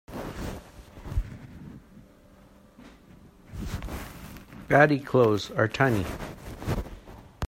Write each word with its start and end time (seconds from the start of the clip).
Bady 4.67 5.05
clothes 5.05 5.51
are 5.51 5.67
tiny. 5.67 6.07